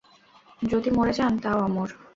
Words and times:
যদি 0.61 0.89
মরে 0.91 1.13
যান, 1.13 1.33
তাও 1.43 1.57
অমর! 1.67 1.89